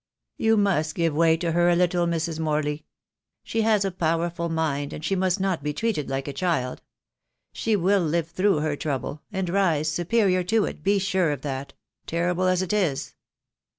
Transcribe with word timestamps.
"You 0.39 0.57
must 0.57 0.95
give 0.95 1.13
way 1.13 1.37
to 1.37 1.51
her 1.51 1.69
a 1.69 1.75
little, 1.75 2.07
Mrs. 2.07 2.39
Morley. 2.39 2.85
She 3.43 3.61
has 3.61 3.85
a 3.85 3.91
powerful 3.91 4.49
mind, 4.49 4.93
and 4.93 5.05
she 5.05 5.15
must 5.15 5.39
not 5.39 5.61
be 5.61 5.73
treated 5.75 6.09
like 6.09 6.27
a 6.27 6.33
child. 6.33 6.81
She 7.53 7.75
will 7.75 8.01
live 8.01 8.27
through 8.31 8.61
her 8.61 8.75
trouble, 8.75 9.21
and 9.31 9.47
rise 9.47 9.91
superior 9.91 10.43
to 10.45 10.65
it, 10.65 10.81
be 10.83 10.97
sure 10.97 11.29
of 11.31 11.41
that; 11.41 11.73
terrible 12.07 12.45
as 12.47 12.63
it 12.63 12.73
is." 12.73 13.13